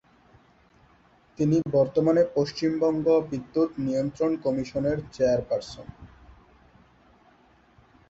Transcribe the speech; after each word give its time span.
তিনি 1.37 1.57
বর্তমানে 1.71 2.21
পশ্চিমবঙ্গ 2.35 3.05
বিদ্যুৎ 3.31 3.69
নিয়ন্ত্রণ 3.79 4.31
কমিশনের 4.45 4.97
চেয়ারপারসন। 5.11 5.87